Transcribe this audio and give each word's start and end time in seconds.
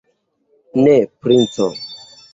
Ne, 0.87 0.97
princo! 1.27 1.71